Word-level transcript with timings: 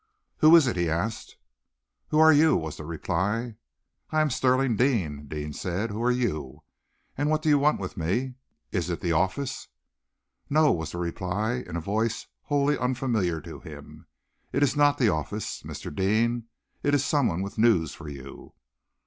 "Who 0.39 0.55
is 0.55 0.65
it?" 0.65 0.77
he 0.77 0.89
asked. 0.89 1.37
"Who 2.07 2.17
are 2.17 2.33
you?" 2.33 2.55
was 2.57 2.77
the 2.77 2.85
reply. 2.85 3.57
"I 4.09 4.21
am 4.21 4.31
Stirling 4.31 4.75
Deane," 4.75 5.27
Deane 5.27 5.53
said. 5.53 5.91
"Who 5.91 6.01
are 6.01 6.09
you, 6.09 6.63
and 7.15 7.29
what 7.29 7.43
do 7.43 7.49
you 7.49 7.59
want 7.59 7.79
with 7.79 7.97
me? 7.97 8.33
Is 8.71 8.89
it 8.89 8.99
the 8.99 9.11
office?" 9.11 9.67
"No!" 10.49 10.71
was 10.71 10.93
the 10.93 10.97
reply, 10.97 11.63
in 11.67 11.75
a 11.75 11.79
voice 11.81 12.25
wholly 12.41 12.79
unfamiliar 12.79 13.39
to 13.41 13.59
him. 13.59 14.07
"It 14.51 14.63
is 14.63 14.75
not 14.75 14.97
the 14.97 15.09
office, 15.09 15.61
Mr. 15.61 15.95
Deane. 15.95 16.45
It 16.81 16.95
is 16.95 17.05
someone 17.05 17.43
with 17.43 17.59
news 17.59 17.93
for 17.93 18.09
you." 18.09 18.53